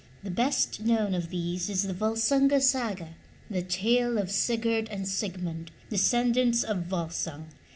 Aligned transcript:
The 0.23 0.31
best 0.31 0.79
known 0.83 1.13
of 1.13 1.29
these 1.29 1.69
is 1.69 1.83
the 1.83 1.93
Volsunga 1.93 2.59
Saga, 2.59 3.09
the 3.51 3.61
tale 3.61 4.17
of 4.17 4.31
Sigurd 4.31 4.89
and 4.89 5.07
Sigmund, 5.07 5.69
descendants 5.91 6.63
of 6.63 6.85
Volsung. 6.85 7.49